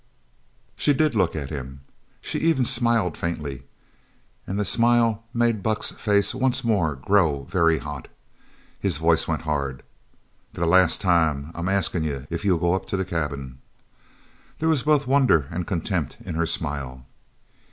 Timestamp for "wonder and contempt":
15.05-16.17